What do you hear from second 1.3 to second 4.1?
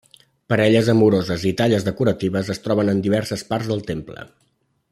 i talles decoratives es troben en diverses parts del